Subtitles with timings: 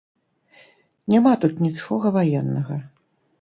[1.13, 2.81] Няма тут нічога ваеннага!